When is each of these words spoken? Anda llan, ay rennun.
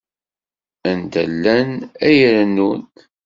Anda 0.89 1.23
llan, 1.35 1.69
ay 2.05 2.19
rennun. 2.35 2.81